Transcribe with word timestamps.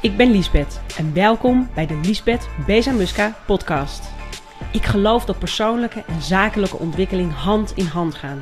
Ik 0.00 0.16
ben 0.16 0.30
Liesbeth 0.30 0.80
en 0.98 1.14
welkom 1.14 1.70
bij 1.74 1.86
de 1.86 1.94
Liesbeth 1.94 2.48
Bezamuska 2.66 3.38
podcast. 3.46 4.10
Ik 4.72 4.84
geloof 4.84 5.24
dat 5.24 5.38
persoonlijke 5.38 6.04
en 6.06 6.22
zakelijke 6.22 6.76
ontwikkeling 6.76 7.32
hand 7.32 7.72
in 7.76 7.84
hand 7.84 8.14
gaan. 8.14 8.40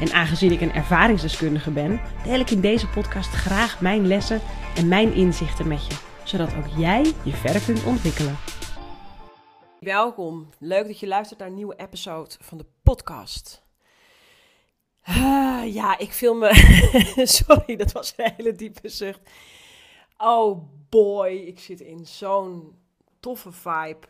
En 0.00 0.12
aangezien 0.12 0.52
ik 0.52 0.60
een 0.60 0.72
ervaringsdeskundige 0.72 1.70
ben, 1.70 2.00
deel 2.24 2.40
ik 2.40 2.50
in 2.50 2.60
deze 2.60 2.88
podcast 2.88 3.30
graag 3.30 3.80
mijn 3.80 4.06
lessen 4.06 4.40
en 4.76 4.88
mijn 4.88 5.14
inzichten 5.14 5.68
met 5.68 5.86
je, 5.86 5.94
zodat 6.24 6.54
ook 6.54 6.78
jij 6.78 7.12
je 7.22 7.32
verder 7.32 7.62
kunt 7.62 7.84
ontwikkelen. 7.84 8.36
Welkom, 9.80 10.48
leuk 10.58 10.86
dat 10.86 11.00
je 11.00 11.06
luistert 11.06 11.38
naar 11.38 11.48
een 11.48 11.54
nieuwe 11.54 11.76
episode 11.76 12.34
van 12.40 12.58
de 12.58 12.66
podcast. 12.82 13.62
Ah, 15.02 15.72
ja, 15.72 15.98
ik 15.98 16.12
film 16.12 16.38
me. 16.38 16.50
Sorry, 17.40 17.76
dat 17.76 17.92
was 17.92 18.14
een 18.16 18.32
hele 18.36 18.52
diepe 18.52 18.88
zucht. 18.88 19.20
Oh 20.16 20.62
boy, 20.88 21.28
ik 21.28 21.58
zit 21.58 21.80
in 21.80 22.06
zo'n 22.06 22.78
toffe 23.20 23.52
vibe. 23.52 24.06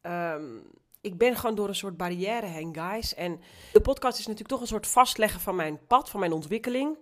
Ehm, 0.00 0.56
ik 1.00 1.18
ben 1.18 1.36
gewoon 1.36 1.54
door 1.54 1.68
een 1.68 1.74
soort 1.74 1.96
barrière 1.96 2.46
heen, 2.46 2.74
guys. 2.74 3.14
En 3.14 3.40
de 3.72 3.80
podcast 3.80 4.18
is 4.18 4.26
natuurlijk 4.26 4.52
toch 4.52 4.60
een 4.60 4.66
soort 4.66 4.86
vastleggen 4.86 5.40
van 5.40 5.56
mijn 5.56 5.86
pad, 5.86 6.10
van 6.10 6.20
mijn 6.20 6.32
ontwikkeling. 6.32 6.96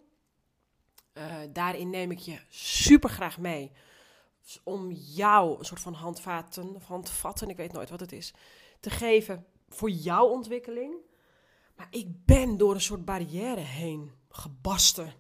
Uh, 1.15 1.35
daarin 1.53 1.91
neem 1.91 2.11
ik 2.11 2.19
je 2.19 2.41
super 2.49 3.11
graag 3.11 3.39
mee. 3.39 3.73
Dus 4.43 4.61
om 4.65 4.91
jou 4.93 5.59
een 5.59 5.65
soort 5.65 5.81
van 5.81 5.93
handvaten, 5.93 6.75
of 6.75 6.87
handvatten, 6.87 7.49
ik 7.49 7.57
weet 7.57 7.73
nooit 7.73 7.91
wat 7.91 8.01
het 8.01 8.13
is, 8.13 8.35
te 8.81 8.91
geven 8.91 9.47
voor 9.69 9.91
jouw 9.91 10.27
ontwikkeling. 10.27 10.95
Maar 11.77 11.87
ik 11.91 12.25
ben 12.25 12.57
door 12.57 12.75
een 12.75 12.81
soort 12.81 13.05
barrière 13.05 13.61
heen 13.61 14.13
gebasten. 14.29 15.13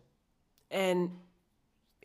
En 0.68 1.25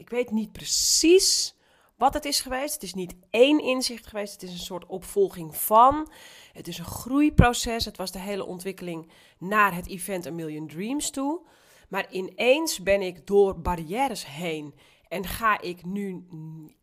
ik 0.02 0.10
weet 0.10 0.32
niet 0.32 0.52
precies 0.52 1.56
wat 1.96 2.14
het 2.14 2.26
is 2.26 2.42
geweest. 2.42 2.74
Het 2.74 2.84
is 2.84 2.94
niet 2.94 3.16
één 3.30 3.60
inzicht 3.60 4.08
geweest. 4.08 4.34
Het 4.34 4.44
is 4.44 4.52
een 4.52 4.58
soort 4.58 4.86
opvolging 4.86 5.56
van. 5.56 6.12
Het 6.54 6.68
is 6.68 6.78
een 6.78 6.86
groeiproces. 6.86 7.86
Het 7.86 7.98
was 7.98 8.12
de 8.12 8.20
hele 8.20 8.46
ontwikkeling 8.46 9.12
naar 9.38 9.76
het 9.76 9.88
event 9.88 10.26
A 10.26 10.32
Million 10.32 10.68
Dreams 10.68 11.10
toe. 11.10 11.42
Maar 11.90 12.12
ineens 12.12 12.84
ben 12.84 13.02
ik 13.02 13.28
door 13.28 13.60
barrières 13.60 14.26
heen. 14.26 14.74
En 15.08 15.26
ga 15.26 15.62
ik 15.62 15.86
nu, 15.86 16.26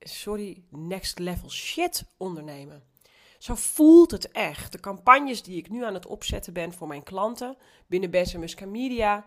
sorry, 0.01 0.63
next 0.71 1.19
level 1.19 1.51
shit 1.51 2.05
ondernemen. 2.17 2.83
Zo 3.39 3.55
voelt 3.55 4.11
het 4.11 4.31
echt. 4.31 4.73
De 4.73 4.81
campagnes 4.81 5.43
die 5.43 5.57
ik 5.57 5.71
nu 5.71 5.85
aan 5.85 5.95
het 5.95 6.07
opzetten 6.07 6.53
ben 6.53 6.73
voor 6.73 6.89
mijn 6.89 7.03
klanten 7.03 7.57
binnen 7.87 8.11
Bessemuska 8.11 8.67
Media. 8.67 9.27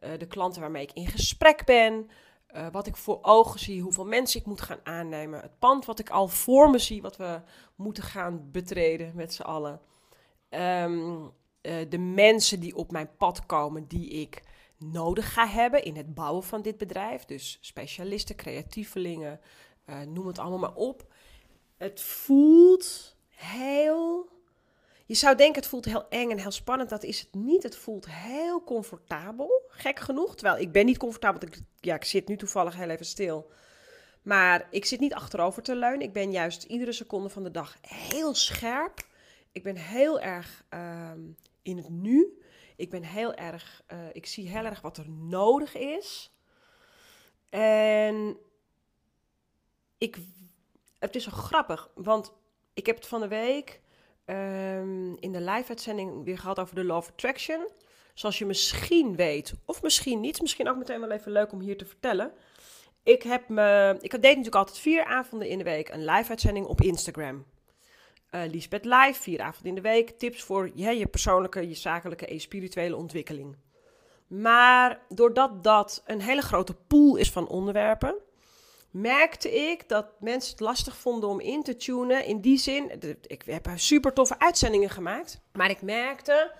Uh, 0.00 0.10
de 0.18 0.26
klanten 0.26 0.60
waarmee 0.60 0.82
ik 0.82 0.92
in 0.92 1.06
gesprek 1.06 1.64
ben. 1.64 2.10
Uh, 2.56 2.66
wat 2.72 2.86
ik 2.86 2.96
voor 2.96 3.18
ogen 3.22 3.60
zie, 3.60 3.82
hoeveel 3.82 4.04
mensen 4.04 4.40
ik 4.40 4.46
moet 4.46 4.60
gaan 4.60 4.80
aannemen. 4.82 5.40
Het 5.40 5.58
pand 5.58 5.84
wat 5.84 5.98
ik 5.98 6.10
al 6.10 6.28
voor 6.28 6.70
me 6.70 6.78
zie, 6.78 7.02
wat 7.02 7.16
we 7.16 7.40
moeten 7.74 8.02
gaan 8.02 8.50
betreden 8.50 9.12
met 9.14 9.34
z'n 9.34 9.42
allen. 9.42 9.80
Um, 10.50 11.22
uh, 11.62 11.74
de 11.88 11.98
mensen 11.98 12.60
die 12.60 12.76
op 12.76 12.92
mijn 12.92 13.16
pad 13.16 13.46
komen, 13.46 13.86
die 13.86 14.08
ik 14.08 14.42
nodig 14.78 15.32
ga 15.32 15.46
hebben 15.46 15.84
in 15.84 15.96
het 15.96 16.14
bouwen 16.14 16.42
van 16.42 16.62
dit 16.62 16.76
bedrijf. 16.76 17.24
Dus 17.24 17.58
specialisten, 17.60 18.36
creatievelingen, 18.36 19.40
uh, 19.86 20.00
noem 20.00 20.26
het 20.26 20.38
allemaal 20.38 20.58
maar 20.58 20.74
op. 20.74 21.12
Het 21.76 22.00
voelt 22.00 23.16
heel 23.28 24.28
je 25.10 25.16
zou 25.16 25.36
denken, 25.36 25.60
het 25.60 25.70
voelt 25.70 25.84
heel 25.84 26.08
eng 26.08 26.30
en 26.30 26.38
heel 26.38 26.50
spannend. 26.50 26.90
Dat 26.90 27.02
is 27.02 27.20
het 27.20 27.34
niet. 27.34 27.62
Het 27.62 27.76
voelt 27.76 28.06
heel 28.10 28.64
comfortabel, 28.64 29.62
gek 29.68 29.98
genoeg. 29.98 30.34
Terwijl 30.34 30.62
ik 30.62 30.72
ben 30.72 30.86
niet 30.86 30.98
comfortabel. 30.98 31.48
Ik, 31.48 31.60
ja, 31.80 31.94
ik 31.94 32.04
zit 32.04 32.28
nu 32.28 32.36
toevallig 32.36 32.76
heel 32.76 32.88
even 32.88 33.06
stil. 33.06 33.50
Maar 34.22 34.66
ik 34.70 34.84
zit 34.84 35.00
niet 35.00 35.14
achterover 35.14 35.62
te 35.62 35.76
leunen. 35.76 36.00
Ik 36.00 36.12
ben 36.12 36.32
juist 36.32 36.62
iedere 36.62 36.92
seconde 36.92 37.28
van 37.28 37.42
de 37.42 37.50
dag 37.50 37.76
heel 37.80 38.34
scherp. 38.34 39.06
Ik 39.52 39.62
ben 39.62 39.76
heel 39.76 40.20
erg 40.20 40.64
ehm, 40.68 41.20
in 41.62 41.76
het 41.76 41.88
nu. 41.88 42.40
Ik 42.76 42.90
ben 42.90 43.02
heel 43.02 43.34
erg, 43.34 43.82
uh, 43.92 43.98
ik 44.12 44.26
zie 44.26 44.48
heel 44.48 44.64
erg 44.64 44.80
wat 44.80 44.96
er 44.96 45.10
nodig 45.10 45.74
is. 45.74 46.32
En 47.48 48.36
ik, 49.98 50.18
het 50.98 51.14
is 51.14 51.24
zo 51.24 51.30
grappig, 51.30 51.90
want 51.94 52.32
ik 52.74 52.86
heb 52.86 52.96
het 52.96 53.06
van 53.06 53.20
de 53.20 53.28
week 53.28 53.80
um, 54.26 55.16
in 55.16 55.32
de 55.32 55.40
live-uitzending 55.40 56.24
weer 56.24 56.38
gehad 56.38 56.58
over 56.58 56.74
de 56.74 56.84
Law 56.84 56.96
of 56.96 57.08
Attraction. 57.08 57.68
Zoals 58.20 58.38
je 58.38 58.46
misschien 58.46 59.16
weet, 59.16 59.52
of 59.64 59.82
misschien 59.82 60.20
niet, 60.20 60.40
misschien 60.40 60.68
ook 60.68 60.76
meteen 60.76 61.00
wel 61.00 61.10
even 61.10 61.32
leuk 61.32 61.52
om 61.52 61.60
hier 61.60 61.78
te 61.78 61.84
vertellen. 61.86 62.32
Ik, 63.02 63.22
heb 63.22 63.48
me, 63.48 63.96
ik 64.00 64.10
deed 64.10 64.22
natuurlijk 64.22 64.54
altijd 64.54 64.78
vier 64.78 65.04
avonden 65.04 65.48
in 65.48 65.58
de 65.58 65.64
week 65.64 65.88
een 65.88 66.04
live-uitzending 66.04 66.66
op 66.66 66.80
Instagram. 66.80 67.44
Uh, 68.30 68.40
Lisbeth 68.50 68.84
Live, 68.84 69.20
vier 69.20 69.40
avonden 69.40 69.68
in 69.68 69.74
de 69.74 69.88
week. 69.88 70.10
Tips 70.10 70.42
voor 70.42 70.70
ja, 70.74 70.90
je 70.90 71.06
persoonlijke, 71.06 71.68
je 71.68 71.74
zakelijke 71.74 72.26
en 72.26 72.34
je 72.34 72.40
spirituele 72.40 72.96
ontwikkeling. 72.96 73.56
Maar 74.26 75.00
doordat 75.08 75.64
dat 75.64 76.02
een 76.06 76.20
hele 76.20 76.42
grote 76.42 76.74
pool 76.74 77.16
is 77.16 77.30
van 77.30 77.48
onderwerpen, 77.48 78.14
merkte 78.90 79.54
ik 79.54 79.88
dat 79.88 80.06
mensen 80.18 80.50
het 80.50 80.60
lastig 80.60 80.96
vonden 80.96 81.28
om 81.28 81.40
in 81.40 81.62
te 81.62 81.76
tunen. 81.76 82.24
In 82.24 82.40
die 82.40 82.58
zin, 82.58 82.90
ik 83.26 83.42
heb 83.46 83.68
super 83.74 84.12
toffe 84.12 84.38
uitzendingen 84.38 84.90
gemaakt. 84.90 85.40
Maar 85.52 85.70
ik 85.70 85.82
merkte, 85.82 86.52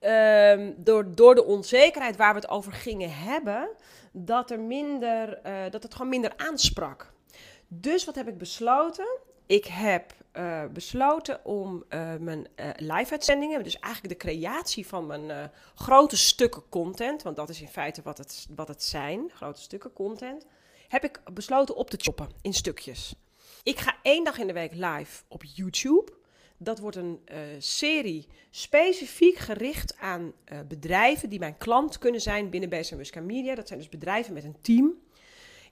um, 0.00 0.74
door, 0.76 1.14
door 1.14 1.34
de 1.34 1.44
onzekerheid 1.44 2.16
waar 2.16 2.34
we 2.34 2.40
het 2.40 2.48
over 2.48 2.72
gingen 2.72 3.12
hebben, 3.12 3.68
dat, 4.12 4.50
er 4.50 4.60
minder, 4.60 5.40
uh, 5.46 5.70
dat 5.70 5.82
het 5.82 5.94
gewoon 5.94 6.08
minder 6.08 6.32
aansprak. 6.36 7.12
Dus 7.68 8.04
wat 8.04 8.14
heb 8.14 8.28
ik 8.28 8.38
besloten? 8.38 9.18
Ik 9.46 9.64
heb 9.66 10.12
uh, 10.32 10.64
besloten 10.72 11.44
om 11.44 11.84
uh, 11.88 12.14
mijn 12.18 12.48
live-uitzendingen, 12.76 13.62
dus 13.62 13.78
eigenlijk 13.78 14.20
de 14.20 14.28
creatie 14.28 14.86
van 14.86 15.06
mijn 15.06 15.50
grote 15.74 16.16
stukken 16.16 16.62
content, 16.68 17.22
want 17.22 17.36
dat 17.36 17.48
is 17.48 17.60
in 17.60 17.68
feite 17.68 18.02
wat 18.02 18.18
het, 18.18 18.46
wat 18.54 18.68
het 18.68 18.82
zijn, 18.82 19.30
grote 19.34 19.60
stukken 19.60 19.92
content, 19.92 20.46
heb 20.88 21.04
ik 21.04 21.20
besloten 21.32 21.76
op 21.76 21.90
te 21.90 21.96
choppen 22.00 22.28
in 22.42 22.54
stukjes. 22.54 23.14
Ik 23.62 23.78
ga 23.78 23.96
één 24.02 24.24
dag 24.24 24.38
in 24.38 24.46
de 24.46 24.52
week 24.52 24.72
live 24.72 25.22
op 25.28 25.44
YouTube. 25.44 26.12
Dat 26.62 26.78
wordt 26.78 26.96
een 26.96 27.20
uh, 27.32 27.38
serie 27.58 28.26
specifiek 28.50 29.36
gericht 29.36 29.96
aan 29.98 30.32
uh, 30.52 30.58
bedrijven 30.68 31.28
die 31.28 31.38
mijn 31.38 31.56
klant 31.56 31.98
kunnen 31.98 32.20
zijn 32.20 32.50
binnen 32.50 32.68
BSM 32.68 32.96
Muska 32.96 33.20
Media. 33.20 33.54
Dat 33.54 33.66
zijn 33.66 33.78
dus 33.78 33.88
bedrijven 33.88 34.34
met 34.34 34.44
een 34.44 34.60
team. 34.60 34.94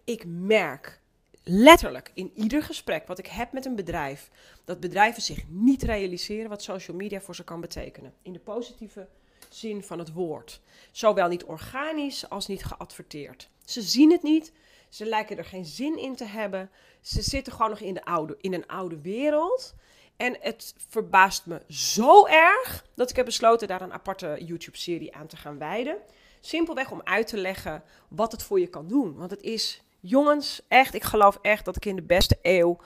Ik 0.04 0.25
merk 0.26 1.00
letterlijk 1.43 2.10
in 2.15 2.32
ieder 2.34 2.62
gesprek 2.62 3.06
wat 3.06 3.19
ik 3.19 3.26
heb 3.26 3.53
met 3.53 3.66
een 3.66 3.76
bedrijf, 3.76 4.31
dat 4.65 4.81
bedrijven 4.81 5.22
zich 5.22 5.49
niet 5.49 5.82
realiseren 5.82 6.49
wat 6.49 6.62
social 6.62 6.97
media 6.97 7.20
voor 7.20 7.34
ze 7.34 7.44
kan 7.44 7.60
betekenen. 7.60 8.15
In 8.22 8.32
de 8.32 8.38
positieve 8.38 9.09
zin 9.49 9.82
van 9.82 9.99
het 9.99 10.12
woord. 10.12 10.60
Zowel 10.93 11.28
niet 11.28 11.44
organisch 11.44 12.31
als 12.31 12.47
niet 12.47 12.65
geadverteerd. 12.65 13.49
Ze 13.65 13.82
zien 13.82 14.10
het 14.10 14.22
niet, 14.22 14.53
ze 14.88 15.06
lijken 15.06 15.38
er 15.38 15.44
geen 15.44 15.65
zin 15.65 15.99
in 15.99 16.16
te 16.16 16.25
hebben. 16.25 16.70
Ze 17.00 17.22
zitten 17.22 17.53
gewoon 17.53 17.70
nog 17.70 17.81
in, 17.81 17.94
de 17.94 18.05
oude, 18.05 18.37
in 18.41 18.55
een 18.55 18.66
oude 18.66 19.00
wereld. 19.00 19.75
En 20.18 20.36
het 20.40 20.74
verbaast 20.88 21.46
me 21.46 21.62
zo 21.68 22.26
erg 22.26 22.84
dat 22.94 23.10
ik 23.10 23.16
heb 23.16 23.24
besloten 23.24 23.68
daar 23.68 23.80
een 23.80 23.92
aparte 23.92 24.36
YouTube-serie 24.40 25.14
aan 25.14 25.26
te 25.26 25.36
gaan 25.36 25.58
wijden. 25.58 25.96
Simpelweg 26.40 26.90
om 26.90 27.00
uit 27.04 27.26
te 27.26 27.36
leggen 27.36 27.82
wat 28.08 28.32
het 28.32 28.42
voor 28.42 28.60
je 28.60 28.66
kan 28.66 28.88
doen. 28.88 29.16
Want 29.16 29.30
het 29.30 29.42
is, 29.42 29.82
jongens, 30.00 30.60
echt, 30.68 30.94
ik 30.94 31.04
geloof 31.04 31.38
echt 31.42 31.64
dat 31.64 31.76
ik 31.76 31.84
in 31.84 31.96
de 31.96 32.02
beste 32.02 32.38
eeuw 32.42 32.78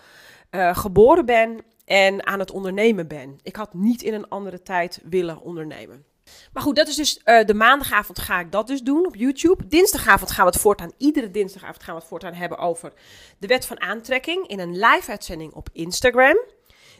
uh, 0.50 0.76
geboren 0.76 1.26
ben 1.26 1.58
en 1.84 2.26
aan 2.26 2.38
het 2.38 2.50
ondernemen 2.50 3.08
ben. 3.08 3.38
Ik 3.42 3.56
had 3.56 3.74
niet 3.74 4.02
in 4.02 4.14
een 4.14 4.28
andere 4.28 4.62
tijd 4.62 5.00
willen 5.04 5.40
ondernemen. 5.40 6.04
Maar 6.52 6.62
goed, 6.62 6.76
dat 6.76 6.88
is 6.88 6.96
dus 6.96 7.20
uh, 7.24 7.44
de 7.44 7.54
maandagavond 7.54 8.18
ga 8.18 8.40
ik 8.40 8.52
dat 8.52 8.66
dus 8.66 8.82
doen 8.82 9.06
op 9.06 9.16
YouTube. 9.16 9.66
Dinsdagavond 9.66 10.30
gaan 10.30 10.44
we 10.44 10.50
het 10.50 10.60
voortaan, 10.60 10.92
iedere 10.98 11.30
dinsdagavond 11.30 11.82
gaan 11.82 11.94
we 11.94 12.00
het 12.00 12.08
voortaan 12.08 12.34
hebben 12.34 12.58
over 12.58 12.92
de 13.38 13.46
wet 13.46 13.66
van 13.66 13.80
aantrekking 13.80 14.46
in 14.46 14.58
een 14.58 14.78
live 14.78 15.10
uitzending 15.10 15.52
op 15.52 15.68
Instagram. 15.72 16.36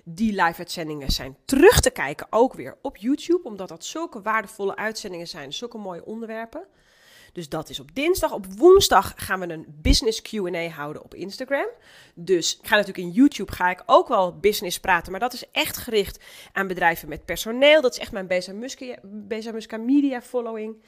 Die 0.04 0.30
live 0.30 0.58
uitzendingen 0.58 1.10
zijn 1.10 1.36
terug 1.44 1.80
te 1.80 1.90
kijken 1.90 2.26
ook 2.30 2.54
weer 2.54 2.78
op 2.82 2.96
YouTube, 2.96 3.42
omdat 3.42 3.68
dat 3.68 3.84
zulke 3.84 4.22
waardevolle 4.22 4.76
uitzendingen 4.76 5.28
zijn, 5.28 5.52
zulke 5.52 5.78
mooie 5.78 6.04
onderwerpen. 6.04 6.66
Dus 7.32 7.48
dat 7.48 7.68
is 7.68 7.80
op 7.80 7.94
dinsdag. 7.94 8.32
Op 8.32 8.46
woensdag 8.46 9.12
gaan 9.16 9.40
we 9.40 9.48
een 9.48 9.66
business 9.68 10.22
Q&A 10.22 10.68
houden 10.68 11.02
op 11.02 11.14
Instagram. 11.14 11.66
Dus 12.14 12.58
ik 12.58 12.66
ga 12.66 12.76
natuurlijk 12.76 13.06
in 13.06 13.12
YouTube 13.12 13.52
ga 13.52 13.70
ik 13.70 13.82
ook 13.86 14.08
wel 14.08 14.38
business 14.38 14.80
praten, 14.80 15.10
maar 15.10 15.20
dat 15.20 15.32
is 15.32 15.50
echt 15.50 15.76
gericht 15.76 16.24
aan 16.52 16.66
bedrijven 16.66 17.08
met 17.08 17.24
personeel. 17.24 17.80
Dat 17.80 17.92
is 17.92 17.98
echt 17.98 18.12
mijn 18.12 18.26
Beza 18.26 19.52
Muska 19.52 19.76
Media 19.76 20.22
following. 20.22 20.82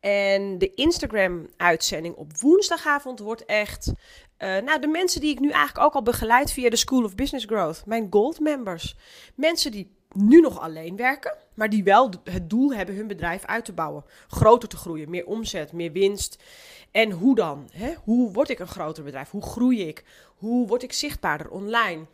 En 0.00 0.58
de 0.58 0.74
Instagram-uitzending 0.74 2.14
op 2.14 2.40
woensdagavond 2.40 3.18
wordt 3.18 3.44
echt. 3.44 3.92
Uh, 4.38 4.58
nou, 4.58 4.80
de 4.80 4.86
mensen 4.86 5.20
die 5.20 5.30
ik 5.30 5.40
nu 5.40 5.50
eigenlijk 5.50 5.86
ook 5.86 5.94
al 5.94 6.02
begeleid 6.02 6.52
via 6.52 6.70
de 6.70 6.76
School 6.76 7.04
of 7.04 7.14
Business 7.14 7.46
Growth, 7.46 7.82
mijn 7.86 8.06
gold 8.10 8.40
members. 8.40 8.96
Mensen 9.34 9.70
die 9.70 9.96
nu 10.12 10.40
nog 10.40 10.60
alleen 10.60 10.96
werken, 10.96 11.36
maar 11.54 11.70
die 11.70 11.84
wel 11.84 12.10
het 12.24 12.50
doel 12.50 12.72
hebben 12.72 12.94
hun 12.94 13.06
bedrijf 13.06 13.44
uit 13.44 13.64
te 13.64 13.72
bouwen. 13.72 14.04
Groter 14.28 14.68
te 14.68 14.76
groeien, 14.76 15.10
meer 15.10 15.26
omzet, 15.26 15.72
meer 15.72 15.92
winst. 15.92 16.42
En 16.90 17.10
hoe 17.10 17.34
dan? 17.34 17.68
Hè? 17.72 17.94
Hoe 18.04 18.32
word 18.32 18.48
ik 18.48 18.58
een 18.58 18.68
groter 18.68 19.04
bedrijf? 19.04 19.30
Hoe 19.30 19.42
groei 19.42 19.88
ik? 19.88 20.04
Hoe 20.36 20.66
word 20.66 20.82
ik 20.82 20.92
zichtbaarder 20.92 21.50
online? 21.50 22.06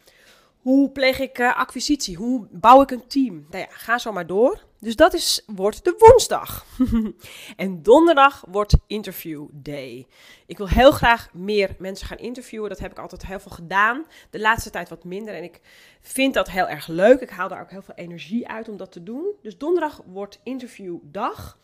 Hoe 0.60 0.90
pleeg 0.90 1.18
ik 1.20 1.38
uh, 1.38 1.56
acquisitie? 1.56 2.16
Hoe 2.16 2.46
bouw 2.50 2.82
ik 2.82 2.90
een 2.90 3.06
team? 3.06 3.46
Nou 3.50 3.64
ja, 3.64 3.70
ga 3.70 3.98
zo 3.98 4.12
maar 4.12 4.26
door. 4.26 4.64
Dus 4.84 4.96
dat 4.96 5.14
is, 5.14 5.42
wordt 5.46 5.84
de 5.84 5.94
woensdag. 5.98 6.66
en 7.56 7.82
donderdag 7.82 8.44
wordt 8.48 8.76
interview 8.86 9.46
day. 9.52 10.06
Ik 10.46 10.56
wil 10.56 10.68
heel 10.68 10.90
graag 10.90 11.28
meer 11.32 11.74
mensen 11.78 12.06
gaan 12.06 12.18
interviewen. 12.18 12.68
Dat 12.68 12.78
heb 12.78 12.90
ik 12.90 12.98
altijd 12.98 13.26
heel 13.26 13.40
veel 13.40 13.50
gedaan. 13.50 14.06
De 14.30 14.40
laatste 14.40 14.70
tijd 14.70 14.88
wat 14.88 15.04
minder. 15.04 15.34
En 15.34 15.42
ik 15.42 15.60
vind 16.00 16.34
dat 16.34 16.50
heel 16.50 16.68
erg 16.68 16.86
leuk. 16.86 17.20
Ik 17.20 17.30
haal 17.30 17.48
daar 17.48 17.60
ook 17.60 17.70
heel 17.70 17.82
veel 17.82 17.94
energie 17.94 18.48
uit 18.48 18.68
om 18.68 18.76
dat 18.76 18.92
te 18.92 19.02
doen. 19.02 19.26
Dus 19.42 19.58
donderdag 19.58 20.02
wordt 20.06 20.40
interviewdag. 20.42 21.58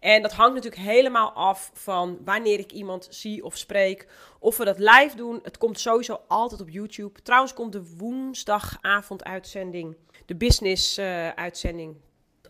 En 0.00 0.22
dat 0.22 0.32
hangt 0.32 0.54
natuurlijk 0.54 0.82
helemaal 0.82 1.32
af 1.32 1.70
van 1.74 2.18
wanneer 2.24 2.58
ik 2.58 2.72
iemand 2.72 3.06
zie 3.10 3.44
of 3.44 3.56
spreek. 3.56 4.06
Of 4.38 4.56
we 4.56 4.64
dat 4.64 4.78
live 4.78 5.12
doen. 5.16 5.40
Het 5.42 5.58
komt 5.58 5.80
sowieso 5.80 6.20
altijd 6.26 6.60
op 6.60 6.68
YouTube. 6.68 7.22
Trouwens 7.22 7.54
komt 7.54 7.72
de 7.72 7.94
woensdagavond 7.96 9.24
uitzending, 9.24 9.96
de 10.26 10.36
business 10.36 10.98
uh, 10.98 11.28
uitzending 11.28 11.96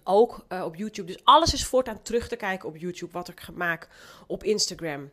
ook 0.09 0.45
uh, 0.49 0.65
op 0.65 0.77
YouTube. 0.77 1.13
Dus 1.13 1.25
alles 1.25 1.53
is 1.53 1.67
voortaan 1.67 2.03
terug 2.03 2.29
te 2.29 2.37
kijken 2.37 2.69
op 2.69 2.77
YouTube, 2.77 3.13
wat 3.13 3.29
ik 3.29 3.49
maak 3.55 3.89
op 4.27 4.45
Instagram. 4.45 5.11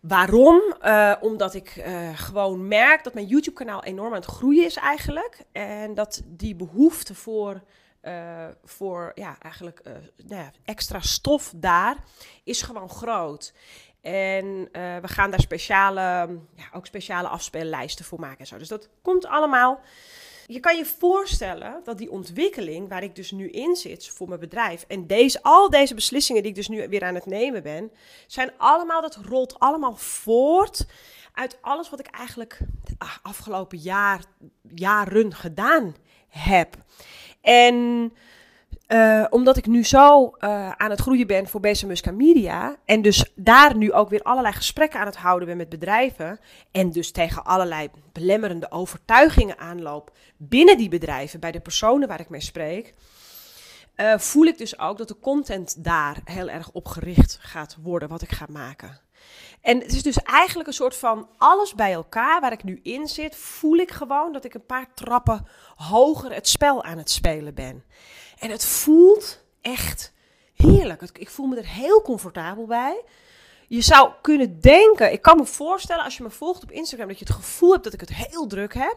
Waarom? 0.00 0.74
Uh, 0.82 1.14
omdat 1.20 1.54
ik 1.54 1.76
uh, 1.76 2.18
gewoon 2.18 2.68
merk 2.68 3.04
dat 3.04 3.14
mijn 3.14 3.26
YouTube-kanaal 3.26 3.84
enorm 3.84 4.08
aan 4.08 4.20
het 4.20 4.24
groeien 4.30 4.64
is 4.64 4.76
eigenlijk. 4.76 5.44
En 5.52 5.94
dat 5.94 6.22
die 6.26 6.54
behoefte 6.54 7.14
voor, 7.14 7.62
voor 8.64 9.12
ja, 9.14 9.36
eigenlijk, 9.38 9.80
nou 10.16 10.42
ja, 10.42 10.52
extra 10.64 11.00
stof 11.00 11.52
daar 11.56 11.96
is 12.44 12.62
gewoon 12.62 12.90
groot. 12.90 13.52
En 14.00 14.68
we 14.72 15.08
gaan 15.08 15.30
daar 15.30 15.40
speciale, 15.40 16.00
ja, 16.54 16.64
ook 16.72 16.86
speciale 16.86 17.28
afspeellijsten 17.28 18.04
voor 18.04 18.20
maken 18.20 18.38
en 18.38 18.46
zo. 18.46 18.58
Dus 18.58 18.68
dat 18.68 18.88
komt 19.02 19.26
allemaal 19.26 19.80
je 20.50 20.60
kan 20.60 20.76
je 20.76 20.84
voorstellen 20.84 21.80
dat 21.84 21.98
die 21.98 22.10
ontwikkeling 22.10 22.88
waar 22.88 23.02
ik 23.02 23.14
dus 23.14 23.30
nu 23.30 23.50
in 23.50 23.76
zit 23.76 24.08
voor 24.08 24.28
mijn 24.28 24.40
bedrijf 24.40 24.84
en 24.88 25.06
deze, 25.06 25.42
al 25.42 25.70
deze 25.70 25.94
beslissingen 25.94 26.42
die 26.42 26.50
ik 26.50 26.56
dus 26.56 26.68
nu 26.68 26.88
weer 26.88 27.04
aan 27.04 27.14
het 27.14 27.26
nemen 27.26 27.62
ben, 27.62 27.92
zijn 28.26 28.50
allemaal, 28.56 29.00
dat 29.00 29.16
rolt 29.16 29.58
allemaal 29.58 29.96
voort 29.96 30.86
uit 31.32 31.58
alles 31.60 31.90
wat 31.90 32.00
ik 32.00 32.06
eigenlijk 32.06 32.58
de 32.84 32.94
afgelopen 33.22 33.78
jaar, 33.78 34.24
jaren 34.74 35.34
gedaan 35.34 35.96
heb. 36.28 36.76
En 37.40 38.12
uh, 38.88 39.24
omdat 39.30 39.56
ik 39.56 39.66
nu 39.66 39.84
zo 39.84 40.24
uh, 40.24 40.70
aan 40.70 40.90
het 40.90 41.00
groeien 41.00 41.26
ben 41.26 41.48
voor 41.48 41.60
Beza 41.60 41.86
Musca 41.86 42.10
Media. 42.10 42.76
En 42.84 43.02
dus 43.02 43.32
daar 43.34 43.76
nu 43.76 43.92
ook 43.92 44.08
weer 44.08 44.22
allerlei 44.22 44.54
gesprekken 44.54 45.00
aan 45.00 45.06
het 45.06 45.16
houden 45.16 45.48
ben 45.48 45.56
met 45.56 45.68
bedrijven. 45.68 46.40
En 46.70 46.90
dus 46.90 47.10
tegen 47.10 47.44
allerlei 47.44 47.90
belemmerende 48.12 48.70
overtuigingen 48.70 49.58
aanloop 49.58 50.12
binnen 50.36 50.76
die 50.76 50.88
bedrijven, 50.88 51.40
bij 51.40 51.52
de 51.52 51.60
personen 51.60 52.08
waar 52.08 52.20
ik 52.20 52.28
mee 52.28 52.40
spreek. 52.40 52.94
Uh, 53.96 54.18
voel 54.18 54.44
ik 54.44 54.58
dus 54.58 54.78
ook 54.78 54.98
dat 54.98 55.08
de 55.08 55.18
content 55.18 55.84
daar 55.84 56.20
heel 56.24 56.48
erg 56.48 56.70
op 56.72 56.86
gericht 56.86 57.38
gaat 57.40 57.76
worden, 57.82 58.08
wat 58.08 58.22
ik 58.22 58.32
ga 58.32 58.46
maken. 58.50 59.00
En 59.60 59.80
het 59.80 59.92
is 59.92 60.02
dus 60.02 60.22
eigenlijk 60.22 60.68
een 60.68 60.74
soort 60.74 60.96
van 60.96 61.28
alles 61.38 61.74
bij 61.74 61.92
elkaar 61.92 62.40
waar 62.40 62.52
ik 62.52 62.64
nu 62.64 62.80
in 62.82 63.08
zit, 63.08 63.36
voel 63.36 63.76
ik 63.76 63.90
gewoon 63.90 64.32
dat 64.32 64.44
ik 64.44 64.54
een 64.54 64.66
paar 64.66 64.94
trappen 64.94 65.46
hoger 65.76 66.34
het 66.34 66.48
spel 66.48 66.84
aan 66.84 66.98
het 66.98 67.10
spelen 67.10 67.54
ben. 67.54 67.84
En 68.38 68.50
het 68.50 68.64
voelt 68.64 69.44
echt 69.60 70.12
heerlijk. 70.54 71.02
Ik 71.12 71.30
voel 71.30 71.46
me 71.46 71.56
er 71.56 71.68
heel 71.68 72.02
comfortabel 72.02 72.66
bij. 72.66 73.02
Je 73.68 73.80
zou 73.80 74.10
kunnen 74.22 74.60
denken, 74.60 75.12
ik 75.12 75.22
kan 75.22 75.36
me 75.36 75.44
voorstellen 75.46 76.04
als 76.04 76.16
je 76.16 76.22
me 76.22 76.30
volgt 76.30 76.62
op 76.62 76.70
Instagram, 76.70 77.08
dat 77.08 77.18
je 77.18 77.24
het 77.24 77.34
gevoel 77.34 77.72
hebt 77.72 77.84
dat 77.84 77.92
ik 77.92 78.00
het 78.00 78.14
heel 78.14 78.46
druk 78.46 78.74
heb. 78.74 78.96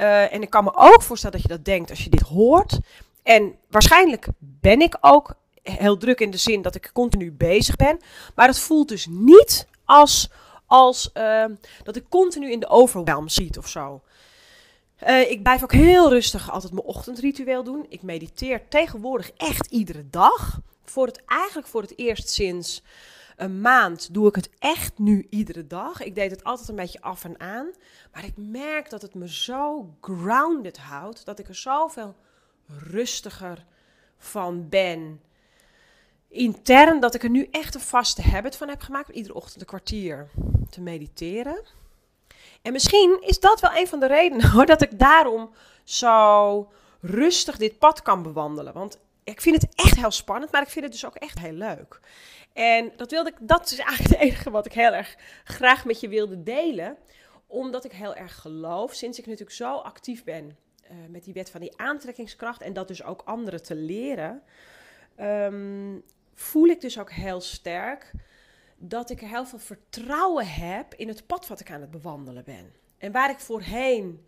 Uh, 0.00 0.32
en 0.32 0.42
ik 0.42 0.50
kan 0.50 0.64
me 0.64 0.74
ook 0.74 1.02
voorstellen 1.02 1.36
dat 1.36 1.50
je 1.50 1.56
dat 1.56 1.64
denkt 1.64 1.90
als 1.90 2.04
je 2.04 2.10
dit 2.10 2.20
hoort. 2.20 2.78
En 3.22 3.54
waarschijnlijk 3.70 4.26
ben 4.38 4.80
ik 4.80 4.96
ook 5.00 5.34
heel 5.62 5.96
druk 5.96 6.20
in 6.20 6.30
de 6.30 6.36
zin 6.36 6.62
dat 6.62 6.74
ik 6.74 6.90
continu 6.92 7.32
bezig 7.32 7.76
ben. 7.76 8.00
Maar 8.34 8.46
het 8.46 8.58
voelt 8.58 8.88
dus 8.88 9.06
niet 9.10 9.66
als, 9.84 10.30
als 10.66 11.10
uh, 11.14 11.44
dat 11.82 11.96
ik 11.96 12.04
continu 12.08 12.50
in 12.50 12.60
de 12.60 12.68
overwhelm 12.68 13.28
zit 13.28 13.58
of 13.58 13.68
zo. 13.68 14.02
Uh, 15.08 15.30
ik 15.30 15.42
blijf 15.42 15.62
ook 15.62 15.72
heel 15.72 16.08
rustig 16.08 16.50
altijd 16.50 16.72
mijn 16.72 16.84
ochtendritueel 16.84 17.64
doen. 17.64 17.86
Ik 17.88 18.02
mediteer 18.02 18.68
tegenwoordig 18.68 19.32
echt 19.36 19.66
iedere 19.66 20.04
dag. 20.10 20.60
Voor 20.84 21.06
het, 21.06 21.22
eigenlijk 21.26 21.68
voor 21.68 21.82
het 21.82 21.98
eerst 21.98 22.28
sinds 22.28 22.82
een 23.36 23.60
maand 23.60 24.14
doe 24.14 24.28
ik 24.28 24.34
het 24.34 24.50
echt 24.58 24.98
nu 24.98 25.26
iedere 25.30 25.66
dag. 25.66 26.02
Ik 26.02 26.14
deed 26.14 26.30
het 26.30 26.44
altijd 26.44 26.68
een 26.68 26.76
beetje 26.76 27.00
af 27.00 27.24
en 27.24 27.40
aan. 27.40 27.70
Maar 28.12 28.24
ik 28.24 28.36
merk 28.36 28.90
dat 28.90 29.02
het 29.02 29.14
me 29.14 29.28
zo 29.28 29.94
grounded 30.00 30.78
houdt. 30.78 31.24
Dat 31.24 31.38
ik 31.38 31.48
er 31.48 31.54
zoveel 31.54 32.14
rustiger 32.66 33.64
van 34.18 34.68
ben. 34.68 35.20
Intern 36.28 37.00
dat 37.00 37.14
ik 37.14 37.22
er 37.22 37.30
nu 37.30 37.48
echt 37.50 37.74
een 37.74 37.80
vaste 37.80 38.22
habit 38.22 38.56
van 38.56 38.68
heb 38.68 38.80
gemaakt. 38.80 39.08
Iedere 39.08 39.34
ochtend 39.34 39.60
een 39.60 39.66
kwartier 39.66 40.30
te 40.70 40.80
mediteren. 40.80 41.64
En 42.62 42.72
misschien 42.72 43.18
is 43.20 43.40
dat 43.40 43.60
wel 43.60 43.76
een 43.76 43.88
van 43.88 44.00
de 44.00 44.06
redenen 44.06 44.50
hoor, 44.52 44.66
dat 44.66 44.82
ik 44.82 44.98
daarom 44.98 45.50
zo 45.84 46.72
rustig 47.00 47.56
dit 47.56 47.78
pad 47.78 48.02
kan 48.02 48.22
bewandelen. 48.22 48.72
Want 48.72 48.98
ik 49.24 49.40
vind 49.40 49.62
het 49.62 49.74
echt 49.74 49.96
heel 49.96 50.10
spannend, 50.10 50.52
maar 50.52 50.62
ik 50.62 50.68
vind 50.68 50.84
het 50.84 50.92
dus 50.92 51.06
ook 51.06 51.14
echt 51.14 51.38
heel 51.38 51.52
leuk. 51.52 52.00
En 52.52 52.92
dat, 52.96 53.10
wilde 53.10 53.30
ik, 53.30 53.36
dat 53.40 53.70
is 53.70 53.78
eigenlijk 53.78 54.10
het 54.10 54.28
enige 54.28 54.50
wat 54.50 54.66
ik 54.66 54.72
heel 54.72 54.92
erg 54.92 55.16
graag 55.44 55.84
met 55.84 56.00
je 56.00 56.08
wilde 56.08 56.42
delen. 56.42 56.96
Omdat 57.46 57.84
ik 57.84 57.92
heel 57.92 58.14
erg 58.14 58.40
geloof, 58.40 58.94
sinds 58.94 59.18
ik 59.18 59.26
natuurlijk 59.26 59.56
zo 59.56 59.76
actief 59.76 60.24
ben 60.24 60.56
uh, 60.82 60.96
met 61.08 61.24
die 61.24 61.34
wet 61.34 61.50
van 61.50 61.60
die 61.60 61.78
aantrekkingskracht 61.78 62.62
en 62.62 62.72
dat 62.72 62.88
dus 62.88 63.02
ook 63.02 63.22
anderen 63.24 63.62
te 63.62 63.74
leren, 63.74 64.42
um, 65.20 66.04
voel 66.34 66.66
ik 66.66 66.80
dus 66.80 66.98
ook 66.98 67.10
heel 67.10 67.40
sterk 67.40 68.12
dat 68.82 69.10
ik 69.10 69.22
er 69.22 69.28
heel 69.28 69.46
veel 69.46 69.58
vertrouwen 69.58 70.46
heb 70.46 70.94
in 70.94 71.08
het 71.08 71.26
pad 71.26 71.46
wat 71.46 71.60
ik 71.60 71.70
aan 71.70 71.80
het 71.80 71.90
bewandelen 71.90 72.44
ben. 72.44 72.72
En 72.98 73.12
waar 73.12 73.30
ik 73.30 73.40
voorheen 73.40 74.26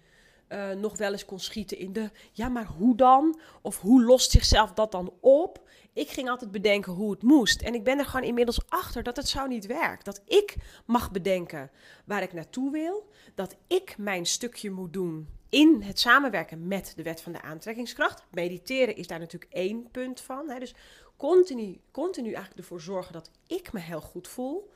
uh, 0.52 0.70
nog 0.70 0.96
wel 0.96 1.12
eens 1.12 1.24
kon 1.24 1.38
schieten 1.38 1.78
in 1.78 1.92
de, 1.92 2.10
ja, 2.32 2.48
maar 2.48 2.66
hoe 2.66 2.96
dan? 2.96 3.40
Of 3.62 3.80
hoe 3.80 4.04
lost 4.04 4.30
zichzelf 4.30 4.72
dat 4.72 4.92
dan 4.92 5.12
op? 5.20 5.68
Ik 5.92 6.08
ging 6.08 6.28
altijd 6.28 6.50
bedenken 6.50 6.92
hoe 6.92 7.10
het 7.10 7.22
moest. 7.22 7.62
En 7.62 7.74
ik 7.74 7.84
ben 7.84 7.98
er 7.98 8.04
gewoon 8.04 8.26
inmiddels 8.26 8.60
achter 8.68 9.02
dat 9.02 9.16
het 9.16 9.28
zo 9.28 9.46
niet 9.46 9.66
werkt. 9.66 10.04
Dat 10.04 10.22
ik 10.26 10.56
mag 10.86 11.10
bedenken 11.10 11.70
waar 12.04 12.22
ik 12.22 12.32
naartoe 12.32 12.70
wil. 12.70 13.08
Dat 13.34 13.56
ik 13.66 13.94
mijn 13.98 14.26
stukje 14.26 14.70
moet 14.70 14.92
doen 14.92 15.28
in 15.48 15.82
het 15.82 15.98
samenwerken 15.98 16.68
met 16.68 16.92
de 16.96 17.02
wet 17.02 17.20
van 17.20 17.32
de 17.32 17.42
aantrekkingskracht. 17.42 18.24
Mediteren 18.30 18.96
is 18.96 19.06
daar 19.06 19.18
natuurlijk 19.18 19.52
één 19.52 19.90
punt 19.90 20.20
van. 20.20 20.50
Hè. 20.50 20.58
Dus 20.58 20.74
continu, 21.16 21.80
continu 21.90 22.26
eigenlijk 22.26 22.58
ervoor 22.58 22.80
zorgen 22.80 23.12
dat 23.12 23.30
ik 23.46 23.72
me 23.72 23.80
heel 23.80 24.00
goed 24.00 24.28
voel. 24.28 24.70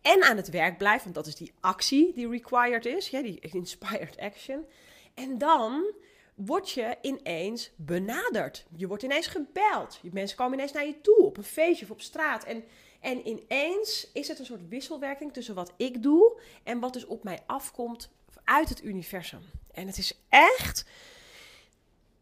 En 0.00 0.22
aan 0.22 0.36
het 0.36 0.50
werk 0.50 0.78
blijf, 0.78 1.02
want 1.02 1.14
dat 1.14 1.26
is 1.26 1.34
die 1.34 1.52
actie 1.60 2.12
die 2.14 2.28
required 2.28 2.86
is, 2.86 3.10
die 3.10 3.40
inspired 3.40 4.18
action. 4.18 4.66
En 5.14 5.38
dan 5.38 5.92
word 6.34 6.70
je 6.70 6.96
ineens 7.02 7.70
benaderd. 7.76 8.66
Je 8.76 8.86
wordt 8.86 9.02
ineens 9.02 9.26
gebeld. 9.26 10.00
Mensen 10.12 10.36
komen 10.36 10.58
ineens 10.58 10.72
naar 10.72 10.86
je 10.86 11.00
toe 11.00 11.22
op 11.24 11.36
een 11.36 11.44
feestje 11.44 11.84
of 11.84 11.90
op 11.90 12.00
straat. 12.00 12.44
En, 12.44 12.64
en 13.00 13.28
ineens 13.28 14.10
is 14.12 14.28
het 14.28 14.38
een 14.38 14.46
soort 14.46 14.68
wisselwerking 14.68 15.32
tussen 15.32 15.54
wat 15.54 15.72
ik 15.76 16.02
doe 16.02 16.40
en 16.62 16.80
wat 16.80 16.92
dus 16.92 17.06
op 17.06 17.24
mij 17.24 17.38
afkomt 17.46 18.10
uit 18.44 18.68
het 18.68 18.84
universum. 18.84 19.42
En 19.70 19.86
het 19.86 19.98
is 19.98 20.18
echt 20.28 20.84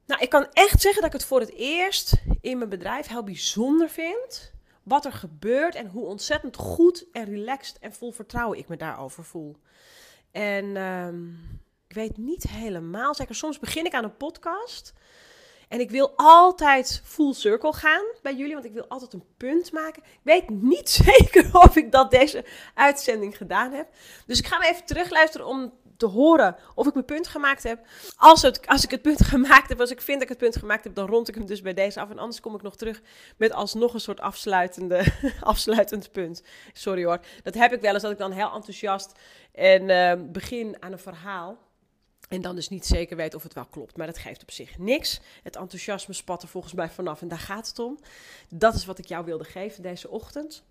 nou, 0.07 0.25
ik 0.25 0.31
kan 0.31 0.47
echt 0.53 0.81
zeggen 0.81 1.03
dat 1.03 1.15
ik 1.15 1.19
het 1.19 1.29
voor 1.29 1.41
het 1.41 1.55
eerst 1.55 2.23
in 2.41 2.59
mijn 2.59 2.71
bedrijf 2.71 3.07
heel 3.07 3.25
bijzonder 3.25 3.89
vind. 3.89 4.53
Wat 4.83 5.05
er 5.05 5.13
gebeurt 5.13 5.75
en 5.75 5.87
hoe 5.87 6.05
ontzettend 6.05 6.57
goed 6.57 7.07
en 7.13 7.25
relaxed 7.25 7.79
en 7.79 7.93
vol 7.93 8.13
vertrouwen 8.13 8.59
ik 8.59 8.69
me 8.69 8.77
daarover 8.77 9.25
voel. 9.25 9.57
En 10.31 10.77
um, 10.77 11.52
ik 11.93 11.99
weet 11.99 12.17
niet 12.17 12.49
helemaal 12.49 13.15
zeker. 13.15 13.35
Soms 13.35 13.59
begin 13.59 13.85
ik 13.85 13.95
aan 13.95 14.05
een 14.05 14.17
podcast. 14.17 14.93
En 15.69 15.81
ik 15.81 15.91
wil 15.91 16.13
altijd 16.17 17.03
full 17.05 17.33
circle 17.33 17.73
gaan 17.73 18.05
bij 18.23 18.35
jullie, 18.35 18.53
want 18.53 18.65
ik 18.65 18.73
wil 18.73 18.87
altijd 18.89 19.13
een 19.13 19.25
punt 19.37 19.73
maken. 19.73 20.03
Ik 20.03 20.19
weet 20.23 20.51
niet 20.51 20.91
zeker 21.05 21.51
of 21.53 21.77
ik 21.77 21.93
dat 21.93 22.11
deze 22.11 22.45
uitzending 22.75 23.37
gedaan 23.37 23.73
heb. 23.73 23.89
Dus 24.27 24.39
ik 24.39 24.47
ga 24.47 24.59
me 24.59 24.67
even 24.67 24.85
terugluisteren 24.85 25.47
om 25.47 25.73
te 25.97 26.07
horen 26.07 26.57
of 26.75 26.87
ik 26.87 26.95
mijn 26.95 27.05
punt 27.05 27.29
gemaakt 27.29 27.63
heb. 27.63 27.87
Als, 28.17 28.43
het, 28.43 28.67
als 28.67 28.85
ik 28.85 28.91
het 28.91 29.03
punt 29.03 29.25
gemaakt 29.35 29.69
heb, 29.69 29.81
als 29.81 29.91
ik 29.91 30.01
vind 30.01 30.21
dat 30.21 30.31
ik 30.31 30.37
het 30.39 30.45
punt 30.45 30.57
gemaakt 30.57 30.85
heb, 30.85 30.95
dan 30.95 31.07
rond 31.07 31.29
ik 31.29 31.35
hem 31.35 31.47
dus 31.47 31.63
bij 31.63 31.75
deze 31.75 32.01
af. 32.01 32.11
En 32.11 32.19
anders 32.19 32.41
kom 32.41 32.55
ik 32.55 32.63
nog 32.63 32.77
terug 32.77 33.01
met 33.37 33.53
alsnog 33.53 33.95
een 33.95 34.01
soort 34.01 34.21
afsluitende, 34.21 35.05
afsluitend 35.41 36.13
punt. 36.13 36.43
Sorry 36.73 37.05
hoor. 37.05 37.21
Dat 37.43 37.55
heb 37.55 37.73
ik 37.73 37.81
wel 37.81 37.93
eens, 37.93 38.03
dat 38.03 38.13
ik 38.13 38.19
dan 38.19 38.33
heel 38.33 38.53
enthousiast 38.53 39.19
en 39.53 39.89
uh, 39.89 40.13
begin 40.33 40.77
aan 40.81 40.93
een 40.93 40.99
verhaal. 40.99 41.71
En 42.33 42.43
dan 42.43 42.55
dus 42.55 42.69
niet 42.69 42.87
zeker 42.87 43.17
weet 43.17 43.35
of 43.35 43.43
het 43.43 43.55
wel 43.55 43.67
klopt. 43.71 43.97
Maar 43.97 44.07
dat 44.07 44.19
geeft 44.19 44.43
op 44.43 44.51
zich 44.51 44.79
niks. 44.79 45.21
Het 45.43 45.57
enthousiasme 45.57 46.15
spat 46.15 46.43
er 46.43 46.49
volgens 46.49 46.73
mij 46.73 46.89
vanaf 46.89 47.21
en 47.23 47.29
daar 47.29 47.39
gaat 47.39 47.69
het 47.69 47.79
om. 47.79 47.99
Dat 48.49 48.75
is 48.75 48.85
wat 48.85 48.99
ik 48.99 49.07
jou 49.07 49.25
wilde 49.25 49.45
geven 49.45 49.83
deze 49.83 50.09
ochtend. 50.09 50.63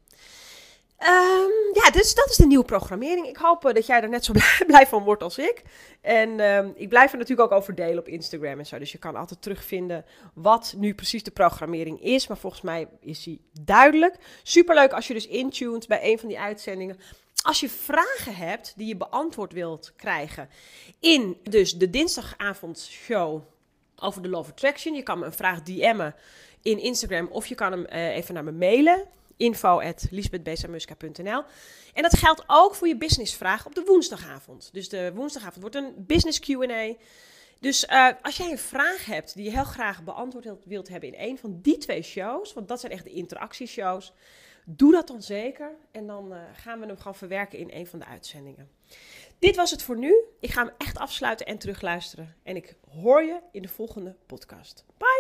Um, 1.00 1.74
ja, 1.74 1.81
dus 1.92 2.16
dat 2.16 2.30
is 2.30 2.36
de 2.36 2.46
nieuwe 2.46 2.66
programmering. 2.66 3.28
Ik 3.28 3.38
hoop 3.38 3.66
uh, 3.66 3.74
dat 3.74 3.86
jij 3.86 4.02
er 4.02 4.10
net 4.10 4.26
zo 4.26 4.34
blij 4.68 4.88
van 4.88 5.04
wordt 5.04 5.24
als 5.24 5.38
ik. 5.38 5.62
En 6.02 6.40
um, 6.40 6.74
ik 6.76 6.90
blijf 6.90 7.12
er 7.12 7.18
natuurlijk 7.18 7.52
ook 7.52 7.58
over 7.58 7.76
delen 7.76 8.00
op 8.00 8.08
Instagram 8.08 8.60
en 8.60 8.66
zo. 8.66 8.80
Dus 8.80 8.92
je 8.92 8.98
kan 8.98 9.16
altijd 9.16 9.42
terugvinden 9.42 10.06
wat 10.34 10.74
nu 10.78 10.94
precies 10.94 11.24
de 11.24 11.32
programmering 11.32 12.02
is. 12.02 12.28
Maar 12.28 12.38
volgens 12.38 12.62
mij 12.62 12.88
is 13.00 13.24
die 13.24 13.42
duidelijk. 13.62 14.16
Superleuk 14.44 14.92
als 14.92 15.08
je 15.08 15.14
dus 15.14 15.28
intuned 15.28 15.88
bij 15.88 16.12
een 16.12 16.20
van 16.20 16.28
die 16.28 16.40
uitzendingen. 16.40 17.00
Als 17.42 17.60
je 17.60 17.70
vragen 17.70 18.36
hebt 18.36 18.74
die 18.76 18.88
je 18.88 18.98
beantwoord 18.98 19.54
wilt 19.54 19.94
krijgen 19.96 20.50
in 21.00 21.38
dus 21.44 21.74
de 21.74 21.90
dinsdagavondshow 21.90 23.42
over 23.96 24.22
de 24.22 24.30
Love 24.30 24.52
Attraction. 24.52 24.96
Je 24.96 25.04
kan 25.04 25.20
me 25.20 25.26
een 25.26 25.34
vraag 25.34 25.64
DM'en 25.64 26.16
in 26.62 26.80
Instagram 26.80 27.28
of 27.28 27.46
je 27.46 27.56
kan 27.56 27.72
hem 27.72 27.86
uh, 27.90 28.16
even 28.16 28.34
naar 28.34 28.44
me 28.44 28.52
mailen 28.52 29.08
info.lisbethbesamuska.nl. 29.42 31.44
En 31.94 32.02
dat 32.02 32.18
geldt 32.18 32.44
ook 32.48 32.76
voor 32.76 32.88
je 32.88 32.98
businessvraag 32.98 33.66
op 33.66 33.76
de 33.76 33.84
woensdagavond. 33.86 34.70
Dus 34.74 34.90
de 34.90 35.12
woensdagavond 35.16 35.62
wordt 35.62 35.76
een 35.76 35.94
business 35.98 36.40
Q&A. 36.40 36.94
Dus 37.60 37.86
uh, 37.90 38.08
als 38.22 38.38
jij 38.38 38.52
een 38.52 38.58
vraag 38.58 39.06
hebt 39.06 39.36
die 39.36 39.44
je 39.44 39.52
heel 39.52 39.64
graag 39.64 40.04
beantwoord 40.04 40.48
wilt 40.66 40.88
hebben 40.88 41.14
in 41.14 41.30
een 41.30 41.38
van 41.38 41.60
die 41.62 41.78
twee 41.78 42.02
shows, 42.02 42.54
want 42.54 42.68
dat 42.68 42.80
zijn 42.80 42.92
echt 42.92 43.04
de 43.04 43.10
interactieshows, 43.10 44.14
doe 44.66 44.92
dat 44.92 45.08
dan 45.08 45.22
zeker. 45.22 45.76
En 45.92 46.08
dan 46.08 46.34
uh, 46.34 46.38
gaan 46.54 46.80
we 46.80 46.86
hem 46.86 46.98
gewoon 46.98 47.16
verwerken 47.16 47.60
in 47.60 47.70
een 47.74 47.88
van 47.88 48.00
de 48.00 48.06
uitzendingen. 48.06 48.70
Dit 49.40 49.56
was 49.56 49.72
het 49.72 49.84
voor 49.84 49.98
nu. 49.98 50.16
Ik 50.40 50.52
ga 50.52 50.66
hem 50.66 50.74
echt 50.78 50.98
afsluiten 50.98 51.46
en 51.46 51.58
terugluisteren. 51.58 52.36
En 52.44 52.56
ik 52.56 52.76
hoor 53.02 53.24
je 53.24 53.40
in 53.52 53.62
de 53.62 53.68
volgende 53.68 54.16
podcast. 54.26 54.86
Bye! 54.98 55.11